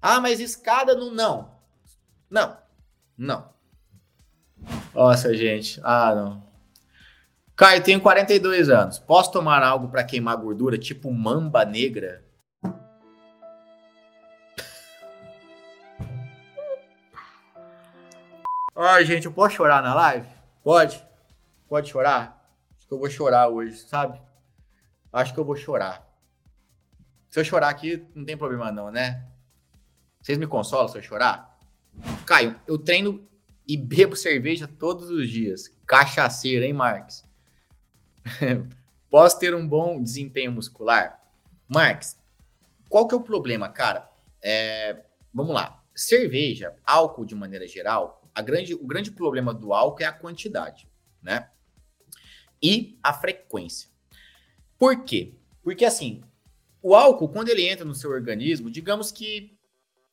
[0.00, 1.50] Ah, mas escada no não.
[2.30, 2.56] Não.
[3.16, 3.48] Não.
[4.94, 5.80] Nossa, gente.
[5.82, 6.46] Ah, não.
[7.54, 8.98] Caio, tenho 42 anos.
[8.98, 12.24] Posso tomar algo para queimar gordura, tipo mamba negra?
[18.74, 20.28] Ai, gente, eu posso chorar na live?
[20.62, 21.02] Pode?
[21.66, 22.46] Pode chorar?
[22.76, 24.20] Acho que eu vou chorar hoje, sabe?
[25.10, 26.06] Acho que eu vou chorar.
[27.30, 29.26] Se eu chorar aqui, não tem problema não, né?
[30.26, 31.56] Vocês me consolam se eu chorar?
[32.26, 33.24] Caio, eu treino
[33.64, 35.70] e bebo cerveja todos os dias.
[35.86, 37.24] Cachaceiro, hein, Marques?
[39.08, 41.22] Posso ter um bom desempenho muscular?
[41.68, 42.18] Marques,
[42.88, 44.10] qual que é o problema, cara?
[44.42, 45.00] É,
[45.32, 45.80] vamos lá.
[45.94, 50.88] Cerveja, álcool de maneira geral, a grande, o grande problema do álcool é a quantidade,
[51.22, 51.50] né?
[52.60, 53.88] E a frequência.
[54.76, 55.34] Por quê?
[55.62, 56.24] Porque assim,
[56.82, 59.55] o álcool, quando ele entra no seu organismo, digamos que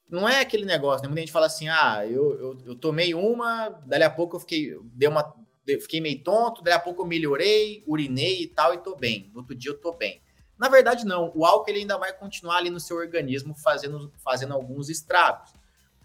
[0.10, 1.08] não é aquele negócio, né?
[1.08, 4.78] Muita gente fala assim, ah, eu, eu, eu tomei uma, dali a pouco eu fiquei,
[4.94, 5.36] dei uma,
[5.66, 9.30] fiquei meio tonto, dali a pouco eu melhorei, urinei e tal, e tô bem.
[9.34, 10.22] No outro dia eu tô bem.
[10.58, 11.32] Na verdade, não.
[11.36, 15.54] O álcool ele ainda vai continuar ali no seu organismo fazendo, fazendo alguns estragos.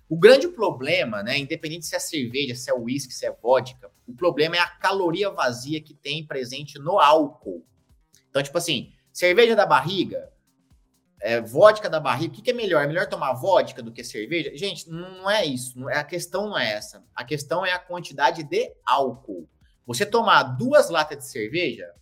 [0.08, 4.14] O grande problema, né, independente se é cerveja, se é uísque, se é vodka, o
[4.14, 7.62] problema é a caloria vazia que tem presente no álcool.
[8.30, 10.32] Então, tipo assim, cerveja da barriga,
[11.20, 12.84] é, vodka da barriga, o que, que, é melhor?
[12.84, 14.56] É melhor tomar vodka do que cerveja?
[14.56, 15.78] Gente, não é isso.
[15.78, 17.04] Não é, a questão não é essa.
[17.14, 19.48] A questão é a quantidade de álcool.
[19.86, 21.92] Você tomar duas latas de cerveja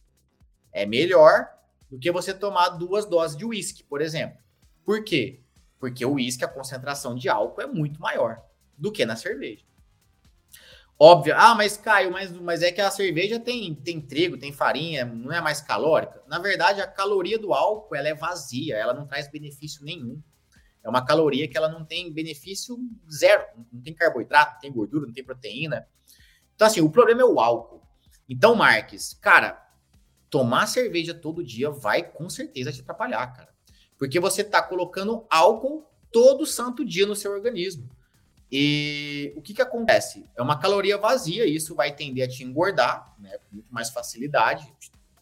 [0.72, 1.48] é melhor
[1.90, 4.38] do que você tomar duas doses de uísque, por exemplo.
[4.84, 5.40] Por quê?
[5.78, 8.42] Porque o uísque, a concentração de álcool é muito maior
[8.76, 9.64] do que na cerveja.
[10.98, 15.04] Óbvio, ah, mas Caio, mas, mas é que a cerveja tem, tem trigo, tem farinha,
[15.04, 16.22] não é mais calórica.
[16.26, 20.22] Na verdade, a caloria do álcool ela é vazia, ela não traz benefício nenhum.
[20.82, 22.78] É uma caloria que ela não tem benefício
[23.10, 25.86] zero, não tem carboidrato, não tem gordura, não tem proteína.
[26.54, 27.82] Então, assim, o problema é o álcool.
[28.26, 29.68] Então, Marques, cara,
[30.30, 33.54] tomar cerveja todo dia vai com certeza te atrapalhar, cara.
[33.98, 37.90] Porque você tá colocando álcool todo santo dia no seu organismo.
[38.50, 40.24] E o que, que acontece?
[40.36, 43.38] É uma caloria vazia, isso vai tender a te engordar, né?
[43.38, 44.72] Com muito mais facilidade.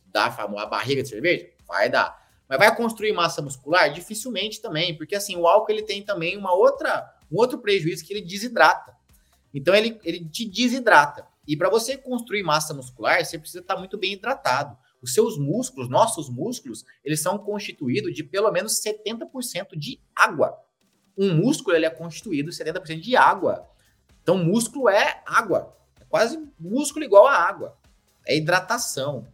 [0.07, 1.49] Dá a barriga de cerveja?
[1.67, 2.23] Vai dar.
[2.49, 3.91] Mas vai construir massa muscular?
[3.93, 8.13] Dificilmente também, porque assim, o álcool ele tem também uma outra, um outro prejuízo que
[8.13, 8.95] ele desidrata.
[9.53, 11.27] Então ele, ele te desidrata.
[11.47, 14.77] E para você construir massa muscular, você precisa estar muito bem hidratado.
[15.01, 20.64] Os seus músculos, nossos músculos, eles são constituídos de pelo menos 70% de água
[21.17, 23.69] um músculo ele é constituído 70% de água.
[24.23, 25.77] Então, músculo é água.
[26.01, 27.77] É quase músculo igual a água.
[28.27, 29.27] É hidratação.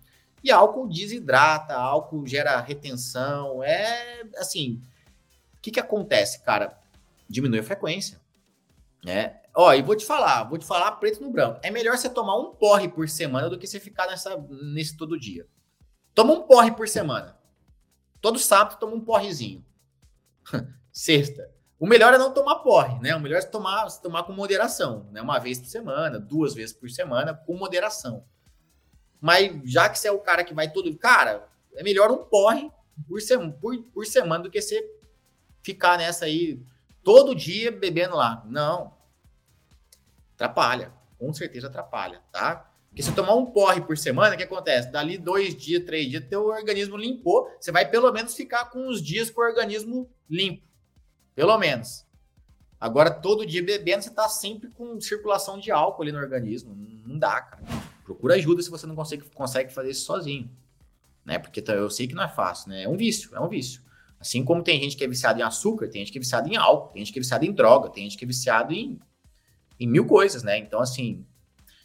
[0.42, 3.62] E álcool desidrata, álcool gera retenção.
[3.62, 4.82] É assim.
[5.56, 6.78] O que, que acontece, cara?
[7.28, 8.20] Diminui a frequência.
[9.04, 9.40] Né?
[9.54, 11.60] Ó, e vou te falar, vou te falar preto no branco.
[11.62, 14.36] É melhor você tomar um porre por semana do que você ficar nessa,
[14.72, 15.46] nesse todo dia.
[16.14, 17.38] Toma um porre por semana.
[18.20, 19.64] Todo sábado toma um porrezinho.
[20.92, 21.50] Sexta.
[21.80, 23.16] O melhor é não tomar porre, né?
[23.16, 25.22] O melhor é tomar, tomar com moderação, né?
[25.22, 28.22] Uma vez por semana, duas vezes por semana, com moderação.
[29.18, 30.94] Mas já que você é o cara que vai todo.
[30.98, 32.70] Cara, é melhor um porre
[33.08, 34.86] por, sem, por, por semana do que você
[35.62, 36.62] ficar nessa aí
[37.02, 38.44] todo dia bebendo lá.
[38.46, 38.94] Não.
[40.34, 40.92] Atrapalha.
[41.18, 42.70] Com certeza atrapalha, tá?
[42.90, 44.90] Porque se tomar um porre por semana, o que acontece?
[44.90, 47.50] Dali dois dias, três dias, teu organismo limpou.
[47.58, 50.69] Você vai pelo menos ficar com uns dias com o organismo limpo.
[51.34, 52.06] Pelo menos.
[52.80, 56.74] Agora, todo dia bebendo, você tá sempre com circulação de álcool ali no organismo.
[57.06, 57.62] Não dá, cara.
[58.04, 60.50] Procura ajuda se você não consegue, consegue fazer isso sozinho.
[61.24, 61.38] Né?
[61.38, 62.84] Porque eu sei que não é fácil, né?
[62.84, 63.82] É um vício, é um vício.
[64.18, 66.56] Assim como tem gente que é viciada em açúcar, tem gente que é viciada em
[66.56, 68.98] álcool, tem gente que é viciada em droga, tem gente que é viciada em,
[69.78, 70.58] em mil coisas, né?
[70.58, 71.24] Então, assim,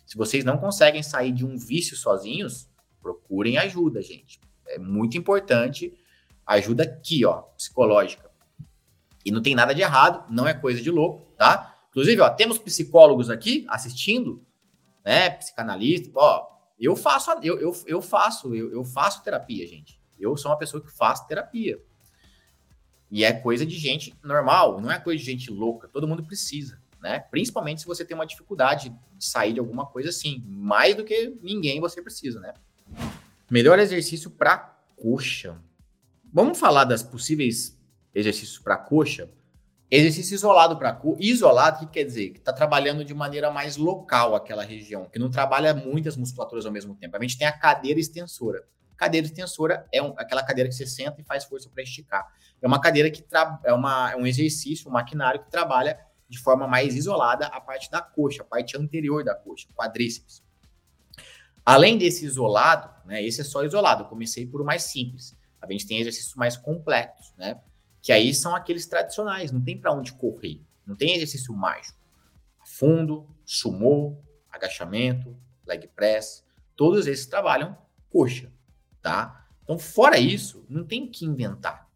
[0.06, 2.68] se vocês não conseguem sair de um vício sozinhos,
[3.02, 4.40] procurem ajuda, gente.
[4.68, 5.94] É muito importante
[6.46, 8.25] ajuda aqui, ó, psicológica.
[9.26, 11.76] E não tem nada de errado, não é coisa de louco, tá?
[11.90, 14.46] Inclusive, ó, temos psicólogos aqui assistindo,
[15.04, 15.32] né?
[15.32, 16.48] Psicanalista, ó,
[16.80, 20.00] eu faço, eu, eu, eu faço, eu, eu faço terapia, gente.
[20.20, 21.82] Eu sou uma pessoa que faz terapia.
[23.10, 25.88] E é coisa de gente normal, não é coisa de gente louca.
[25.88, 27.20] Todo mundo precisa né?
[27.20, 30.44] Principalmente se você tem uma dificuldade de sair de alguma coisa assim.
[30.48, 32.52] Mais do que ninguém você precisa, né?
[33.48, 34.58] Melhor exercício para
[34.96, 35.56] coxa.
[36.34, 37.75] Vamos falar das possíveis
[38.15, 39.30] exercícios para coxa?
[39.91, 41.17] Exercício isolado para coxa.
[41.21, 42.30] Isolado, o que quer dizer?
[42.32, 46.71] Que está trabalhando de maneira mais local aquela região, que não trabalha muitas musculaturas ao
[46.71, 47.15] mesmo tempo.
[47.15, 48.63] A gente tem a cadeira extensora.
[48.97, 52.25] Cadeira extensora é um, aquela cadeira que você senta e faz força para esticar.
[52.62, 53.23] É uma cadeira que
[53.63, 57.91] é, uma, é um exercício, um maquinário que trabalha de forma mais isolada a parte
[57.91, 60.43] da coxa, a parte anterior da coxa, quadríceps.
[61.63, 65.36] Além desse isolado, né, esse é só isolado, eu comecei por o mais simples.
[65.62, 67.60] A gente tem exercícios mais completos, né?
[68.06, 71.98] Que aí são aqueles tradicionais, não tem para onde correr, não tem exercício mágico.
[72.63, 74.15] Fundo, sumô,
[74.52, 77.76] agachamento, leg press, todos esses trabalham
[78.12, 78.54] coxa,
[79.02, 79.48] tá?
[79.63, 81.89] Então, fora isso, não tem que inventar.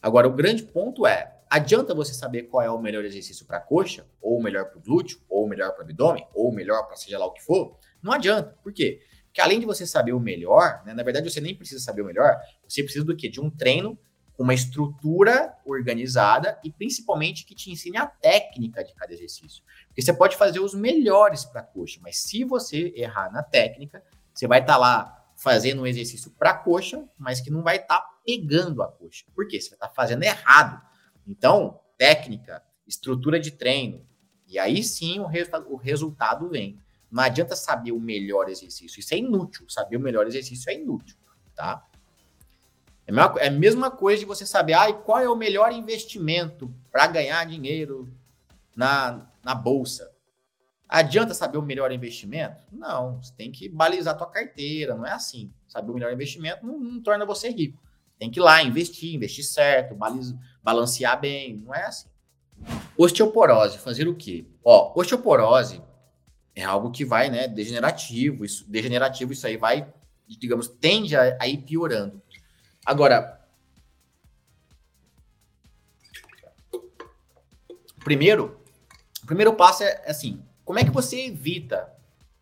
[0.00, 4.06] Agora, o grande ponto é, Adianta você saber qual é o melhor exercício para coxa,
[4.22, 7.26] ou melhor para o glúteo, ou melhor para o abdômen, ou melhor para seja lá
[7.26, 7.76] o que for?
[8.00, 8.56] Não adianta.
[8.62, 9.02] Por quê?
[9.26, 12.04] Porque além de você saber o melhor, né, na verdade você nem precisa saber o
[12.04, 13.28] melhor, você precisa do quê?
[13.28, 13.98] De um treino
[14.42, 19.62] uma estrutura organizada e principalmente que te ensine a técnica de cada exercício.
[19.86, 24.46] Porque você pode fazer os melhores para coxa, mas se você errar na técnica, você
[24.46, 28.20] vai estar tá lá fazendo um exercício para coxa, mas que não vai estar tá
[28.24, 29.26] pegando a coxa.
[29.34, 29.60] Por quê?
[29.60, 30.80] Você vai estar tá fazendo errado.
[31.26, 34.06] Então, técnica, estrutura de treino,
[34.48, 35.26] e aí sim o,
[35.68, 36.80] o resultado vem.
[37.10, 39.68] Não adianta saber o melhor exercício, isso é inútil.
[39.68, 41.18] Saber o melhor exercício é inútil,
[41.54, 41.86] tá?
[43.10, 45.72] É a mesma, é a mesma coisa de você saber ah, qual é o melhor
[45.72, 48.08] investimento para ganhar dinheiro
[48.76, 50.10] na, na bolsa.
[50.88, 52.64] Adianta saber o melhor investimento?
[52.72, 55.52] Não, você tem que balizar a tua carteira, não é assim.
[55.66, 57.82] Saber o melhor investimento não, não torna você rico.
[58.18, 59.96] Tem que ir lá investir, investir certo,
[60.62, 62.08] balancear bem, não é assim.
[62.96, 64.44] Osteoporose, fazer o quê?
[64.64, 65.82] Ó, osteoporose
[66.54, 69.88] é algo que vai, né, degenerativo, isso, degenerativo, isso aí vai,
[70.28, 72.20] digamos, tende a, a ir piorando.
[72.90, 73.40] Agora,
[78.02, 78.60] primeiro,
[79.22, 81.88] o primeiro passo é assim, como é que você evita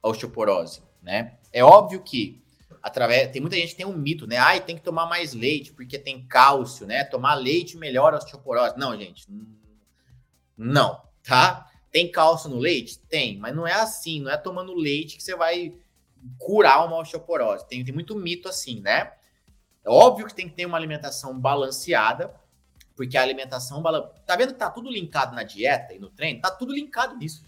[0.03, 1.37] a osteoporose, né?
[1.53, 2.43] É óbvio que
[2.83, 3.31] através.
[3.31, 4.39] Tem muita gente que tem um mito, né?
[4.39, 7.05] Ai, tem que tomar mais leite porque tem cálcio, né?
[7.05, 8.79] Tomar leite melhora a osteoporose.
[8.79, 9.27] Não, gente.
[10.57, 11.71] Não, tá?
[11.93, 13.01] Tem cálcio no leite?
[13.01, 15.75] Tem, mas não é assim, não é tomando leite que você vai
[16.39, 17.69] curar uma osteoporose.
[17.69, 19.13] Tem, tem muito mito assim, né?
[19.89, 22.35] É óbvio que tem que ter uma alimentação balanceada,
[22.95, 23.83] porque a alimentação.
[24.27, 26.43] Tá vendo que tá tudo linkado na dieta e no treino?
[26.43, 27.43] Tá tudo linkado nisso.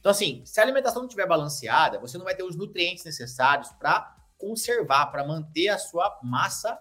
[0.00, 3.68] Então, assim, se a alimentação não estiver balanceada, você não vai ter os nutrientes necessários
[3.72, 6.80] para conservar, para manter a sua massa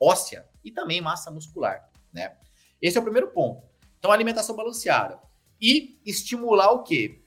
[0.00, 2.36] óssea e também massa muscular, né?
[2.80, 3.66] Esse é o primeiro ponto.
[3.98, 5.18] Então, alimentação balanceada.
[5.60, 7.24] E estimular o quê?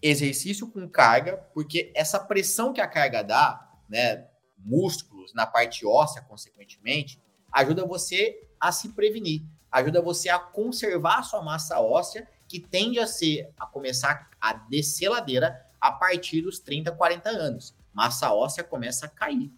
[0.00, 6.22] Exercício com carga, porque essa pressão que a carga dá, né, músculos, na parte óssea,
[6.22, 7.20] consequentemente,
[7.52, 12.98] ajuda você a se prevenir, ajuda você a conservar a sua massa óssea, que tende
[12.98, 18.62] a ser, a começar a descer ladeira a partir dos 30, 40 anos massa óssea
[18.62, 19.50] começa a cair.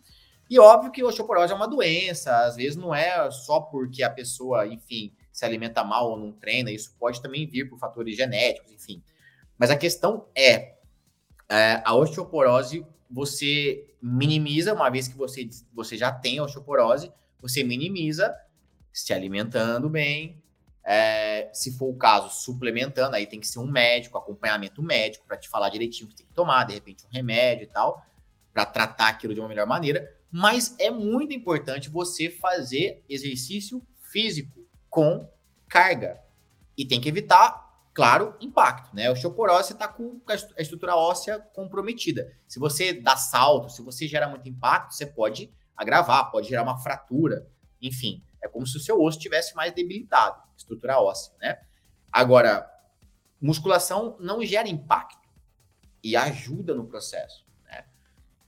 [0.48, 4.66] E óbvio que osteoporose é uma doença, às vezes não é só porque a pessoa,
[4.66, 9.02] enfim, se alimenta mal ou não treina, isso pode também vir por fatores genéticos, enfim.
[9.58, 10.76] Mas a questão é,
[11.50, 18.34] é a osteoporose você minimiza, uma vez que você, você já tem osteoporose, você minimiza
[18.92, 20.42] se alimentando bem,
[20.84, 25.36] é, se for o caso, suplementando, aí tem que ser um médico, acompanhamento médico, para
[25.36, 28.04] te falar direitinho o que tem que tomar, de repente um remédio e tal
[28.52, 34.66] para tratar aquilo de uma melhor maneira, mas é muito importante você fazer exercício físico
[34.88, 35.28] com
[35.68, 36.20] carga.
[36.76, 39.08] E tem que evitar, claro, impacto, né?
[39.08, 42.32] O osteoporose está com a estrutura óssea comprometida.
[42.46, 46.78] Se você dá salto, se você gera muito impacto, você pode agravar, pode gerar uma
[46.78, 47.46] fratura,
[47.80, 48.22] enfim.
[48.42, 51.58] É como se o seu osso tivesse mais debilitado, estrutura óssea, né?
[52.10, 52.68] Agora,
[53.40, 55.28] musculação não gera impacto
[56.02, 57.46] e ajuda no processo.
[57.64, 57.84] Né?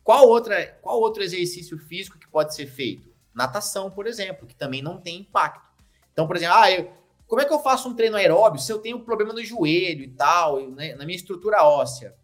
[0.03, 3.13] Qual, outra, qual outro exercício físico que pode ser feito?
[3.35, 5.67] Natação, por exemplo, que também não tem impacto.
[6.13, 6.93] Então, por exemplo, ah, eu,
[7.33, 10.09] como é que eu faço um treino aeróbio se eu tenho problema no joelho e
[10.09, 12.15] tal, né, na minha estrutura óssea?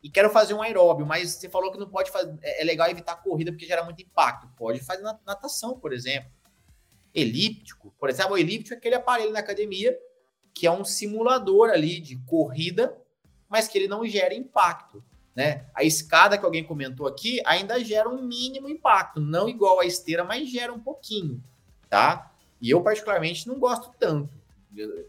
[0.00, 2.38] E quero fazer um aeróbio, mas você falou que não pode fazer.
[2.40, 4.46] É, é legal evitar corrida porque gera muito impacto.
[4.56, 6.30] Pode fazer natação, por exemplo.
[7.12, 9.98] Elíptico, por exemplo, o elíptico é aquele aparelho na academia
[10.54, 12.96] que é um simulador ali de corrida,
[13.48, 15.02] mas que ele não gera impacto.
[15.34, 15.66] Né?
[15.74, 20.22] A escada que alguém comentou aqui ainda gera um mínimo impacto, não igual a esteira,
[20.22, 21.42] mas gera um pouquinho,
[21.90, 22.30] tá?
[22.60, 24.40] E eu particularmente não gosto tanto,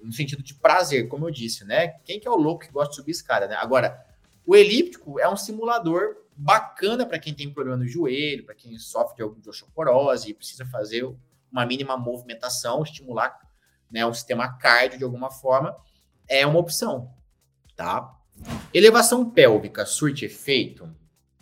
[0.02, 1.88] no sentido de prazer, como eu disse, né?
[2.06, 3.56] Quem que é o louco que gosta de subir escada, né?
[3.56, 4.06] Agora,
[4.46, 9.24] o elíptico é um simulador bacana para quem tem problema no joelho, para quem sofre
[9.38, 11.04] de osteoporose e precisa fazer
[11.52, 13.40] uma mínima movimentação, estimular
[13.90, 15.76] né, o sistema cardio de alguma forma,
[16.28, 17.14] é uma opção,
[17.76, 18.18] tá?
[18.74, 20.90] Elevação pélvica surte efeito?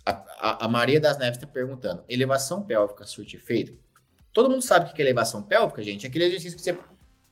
[0.05, 2.03] A, a, a Maria das Neves está perguntando.
[2.09, 3.79] Elevação pélvica surte efeito?
[4.33, 6.05] Todo mundo sabe o que é elevação pélvica, gente?
[6.05, 6.77] É aquele exercício que você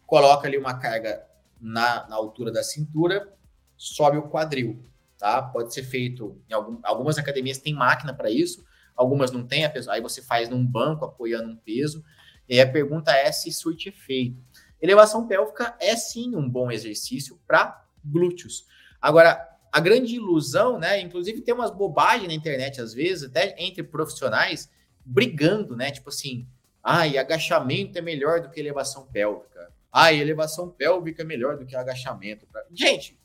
[0.10, 1.24] coloca ali uma carga
[1.62, 3.32] na, na altura da cintura,
[3.78, 4.84] sobe o quadril,
[5.20, 5.42] tá?
[5.42, 10.02] Pode ser feito em algum, algumas academias têm máquina para isso, algumas não têm, aí
[10.02, 12.04] você faz num banco apoiando um peso.
[12.48, 14.42] E aí a pergunta é se surte efeito.
[14.82, 18.66] Elevação pélvica é sim um bom exercício para glúteos.
[19.00, 21.00] Agora, a grande ilusão, né?
[21.00, 24.72] Inclusive tem umas bobagens na internet às vezes, até entre profissionais,
[25.06, 25.92] brigando, né?
[25.92, 26.48] Tipo assim,
[26.84, 29.72] ai, agachamento é melhor do que elevação pélvica.
[29.92, 32.48] Ai, elevação pélvica é melhor do que agachamento.
[32.72, 33.20] Gente,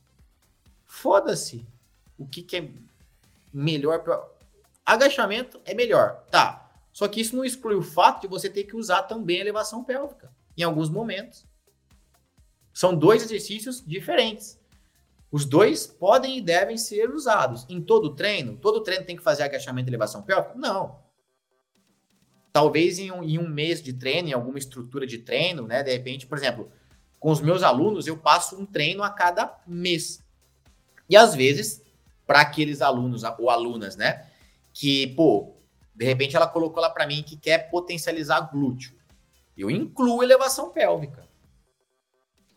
[0.87, 1.67] foda-se.
[2.17, 2.69] O que, que é
[3.53, 4.25] melhor para
[4.85, 6.71] agachamento é melhor, tá?
[6.93, 10.33] Só que isso não exclui o fato de você ter que usar também elevação pélvica
[10.57, 11.45] em alguns momentos.
[12.73, 14.59] São dois exercícios diferentes.
[15.31, 17.67] Os dois podem e devem ser usados.
[17.69, 20.55] Em todo treino, todo treino tem que fazer agachamento e elevação pélvica?
[20.55, 21.04] Não.
[22.55, 25.83] Talvez em um, em um mês de treino, em alguma estrutura de treino, né?
[25.83, 26.71] De repente, por exemplo,
[27.19, 30.23] com os meus alunos, eu passo um treino a cada mês.
[31.11, 31.83] E às vezes,
[32.25, 34.25] para aqueles alunos ou alunas, né?
[34.73, 35.57] Que, pô,
[35.93, 38.95] de repente ela colocou lá para mim que quer potencializar glúteo.
[39.59, 41.27] Eu incluo elevação pélvica.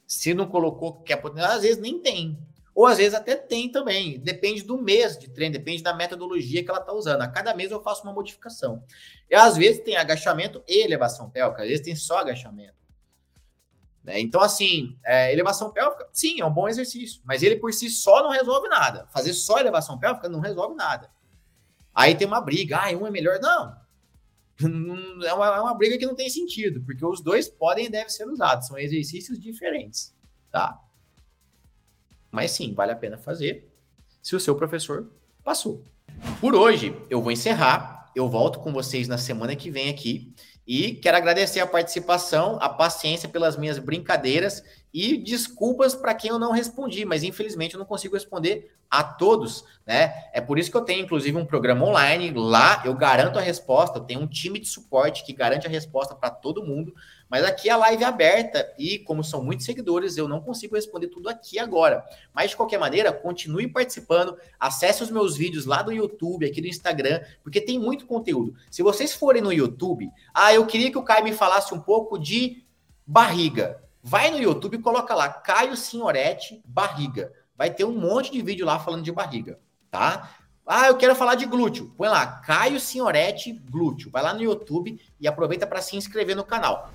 [0.05, 2.37] Se não colocou que é às vezes nem tem.
[2.77, 4.19] Ou às vezes até tem também.
[4.19, 7.23] Depende do mês de treino, depende da metodologia que ela está usando.
[7.23, 8.83] A cada mês eu faço uma modificação.
[9.27, 12.77] E às vezes tem agachamento e elevação pélvica, às vezes tem só agachamento.
[14.03, 14.19] Né?
[14.19, 18.21] Então, assim, é, elevação pélvica, sim, é um bom exercício, mas ele por si só
[18.21, 19.07] não resolve nada.
[19.07, 21.09] Fazer só elevação pélvica não resolve nada.
[21.95, 23.39] Aí tem uma briga, ah, um é melhor.
[23.41, 23.75] Não,
[25.25, 28.09] é uma, é uma briga que não tem sentido, porque os dois podem e devem
[28.09, 30.15] ser usados, são exercícios diferentes,
[30.51, 30.79] tá?
[32.37, 33.67] Mas sim, vale a pena fazer
[34.21, 35.09] se o seu professor
[35.43, 35.83] passou.
[36.39, 38.11] Por hoje, eu vou encerrar.
[38.15, 40.35] Eu volto com vocês na semana que vem aqui.
[40.67, 46.37] E quero agradecer a participação, a paciência pelas minhas brincadeiras e desculpas para quem eu
[46.37, 50.13] não respondi, mas infelizmente eu não consigo responder a todos, né?
[50.31, 52.31] É por isso que eu tenho, inclusive, um programa online.
[52.35, 56.13] Lá eu garanto a resposta, eu tenho um time de suporte que garante a resposta
[56.13, 56.93] para todo mundo.
[57.29, 61.07] Mas aqui a live é aberta e, como são muitos seguidores, eu não consigo responder
[61.07, 62.05] tudo aqui agora.
[62.33, 66.67] Mas, de qualquer maneira, continue participando, acesse os meus vídeos lá do YouTube, aqui do
[66.67, 68.55] Instagram, porque tem muito conteúdo.
[68.71, 72.17] Se vocês forem no YouTube, ah, eu queria que o Caio me falasse um pouco
[72.17, 72.63] de
[73.05, 73.81] barriga.
[74.01, 77.33] Vai no YouTube e coloca lá, Caio Signoretti Barriga.
[77.57, 79.59] Vai ter um monte de vídeo lá falando de barriga,
[79.91, 80.29] tá?
[80.65, 81.93] Ah, eu quero falar de glúteo.
[81.97, 84.11] Põe lá, Caio Signoretti Glúteo.
[84.11, 86.91] Vai lá no YouTube e aproveita para se inscrever no canal.